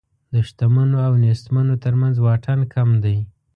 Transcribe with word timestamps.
د 0.33 0.35
شتمنو 0.47 0.97
او 1.07 1.13
نېستمنو 1.23 1.75
تر 1.83 1.93
منځ 2.01 2.15
واټن 2.25 2.59
کم 2.73 2.89
دی. 3.03 3.17